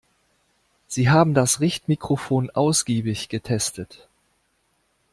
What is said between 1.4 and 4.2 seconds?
Richtmikrofon ausgiebig getestet.